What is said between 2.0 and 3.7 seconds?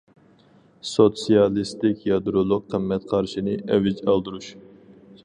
يادرولۇق قىممەت قارىشىنى